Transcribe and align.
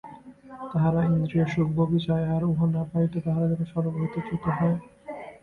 তাহারা 0.71 1.01
ইন্দ্রিয়সুখভোগই 1.09 1.99
চায়, 2.05 2.25
আর 2.35 2.41
উহা 2.43 2.65
না 2.67 2.81
পাইলে 2.91 3.19
তাহারা 3.25 3.45
যেন 3.51 3.61
স্বর্গ 3.71 3.93
হইতে 3.95 4.19
চ্যুত 4.27 4.43
হয়। 4.57 4.75